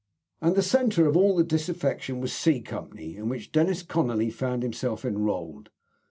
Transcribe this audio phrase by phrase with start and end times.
[0.41, 4.63] And the centre of all the disaffection was C Company, in which Dennis Conolly found
[4.63, 5.69] himself enrolled.